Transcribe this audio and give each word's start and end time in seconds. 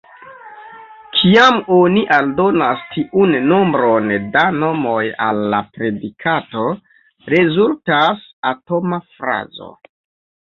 Kiam 1.15 1.57
oni 1.73 2.01
aldonas 2.15 2.79
tiun 2.93 3.35
nombron 3.51 4.09
da 4.35 4.45
nomoj 4.63 5.03
al 5.25 5.41
la 5.51 5.59
predikato, 5.75 6.63
rezultas 7.35 8.25
atoma 8.53 8.99
frazo. 9.19 9.69